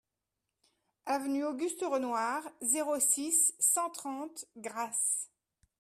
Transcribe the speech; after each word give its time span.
Avenue 1.05 1.45
Auguste 1.45 1.83
Renoir, 1.83 2.41
zéro 2.63 2.99
six, 2.99 3.53
cent 3.59 3.91
trente 3.91 4.45
Grasse 4.57 5.29